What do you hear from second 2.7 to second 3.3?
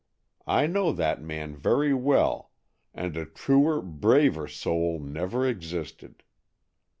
and a